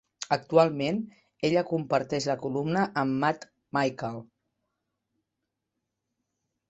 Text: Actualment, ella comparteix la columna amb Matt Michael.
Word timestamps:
Actualment, 0.35 0.95
ella 1.49 1.63
comparteix 1.71 2.27
la 2.31 2.37
columna 2.45 2.85
amb 3.01 3.21
Matt 3.25 3.47
Michael. 3.79 4.21